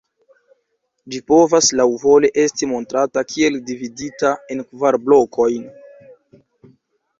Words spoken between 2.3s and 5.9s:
esti montrata kiel dividita en kvar blokojn.